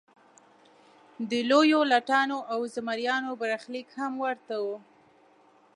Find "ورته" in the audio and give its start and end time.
4.25-4.55